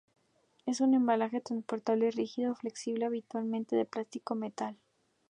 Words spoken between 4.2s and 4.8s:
o metal.